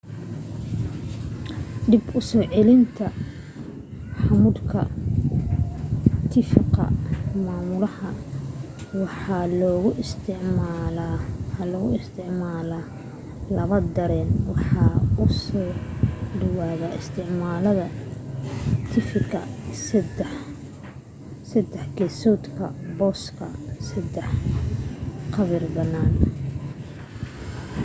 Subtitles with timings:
[1.89, 3.05] dib u soo celinta
[4.25, 4.79] ramuudka
[6.31, 6.85] tifiga
[7.45, 8.09] maamulaha
[9.01, 9.45] waxaa
[11.71, 12.79] loo isticmala
[13.55, 15.29] laba dareen wade oo
[16.43, 17.87] u dhaw isticmalaha
[18.91, 19.39] tifiga
[21.43, 22.65] saddex gesoodka
[22.97, 23.45] booska
[23.87, 24.29] sadex
[25.33, 26.25] cabirka banana